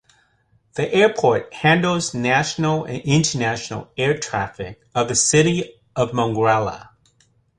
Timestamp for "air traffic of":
3.95-5.09